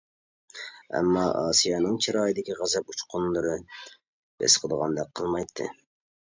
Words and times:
ئەمما 0.99 1.25
ئاسىيەنىڭ 1.41 1.99
چىرايىدىكى 2.05 2.55
غەزەپ 2.61 2.89
ئۇچقۇنلىرى 2.95 3.53
بېسىقىدىغاندەك 3.75 5.13
قىلمايتتى. 5.21 5.71